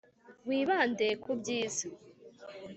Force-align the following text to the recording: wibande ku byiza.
wibande 0.47 1.07
ku 1.21 1.31
byiza. 1.39 1.85